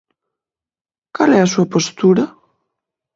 Cal 1.15 1.31
é 1.37 1.39
a 1.41 1.51
súa 1.53 1.69
postura? 1.73 2.23